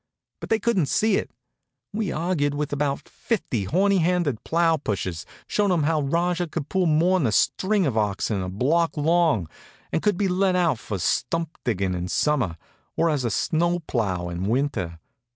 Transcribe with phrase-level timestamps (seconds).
[0.39, 1.29] But they couldn't see it.
[1.93, 6.87] We argued with about fifty horny handed plow pushers, showin' 'em how Rajah could pull
[6.87, 9.47] more'n a string of oxen a block long,
[9.91, 12.57] and could be let out for stump digging in summer,
[12.97, 14.97] or as a snow plough in winter.